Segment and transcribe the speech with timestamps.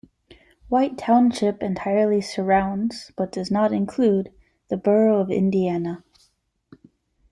[0.67, 4.33] White Township entirely surrounds, but does not include,
[4.67, 6.03] the Borough of Indiana.